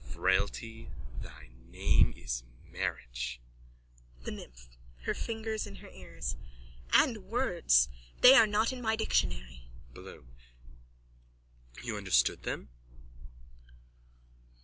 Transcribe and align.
Frailty, 0.03 0.89
thy 1.21 1.49
name 1.69 2.11
is 2.17 2.41
marriage. 2.65 3.39
THE 4.23 4.31
NYMPH: 4.31 4.69
(Her 5.03 5.13
fingers 5.13 5.67
in 5.67 5.75
her 5.75 5.89
ears.) 5.89 6.35
And 6.91 7.25
words. 7.27 7.87
They 8.21 8.33
are 8.33 8.47
not 8.47 8.73
in 8.73 8.81
my 8.81 8.95
dictionary. 8.95 9.67
BLOOM: 9.93 10.29
You 11.83 11.97
understood 11.97 12.41
them? 12.41 12.69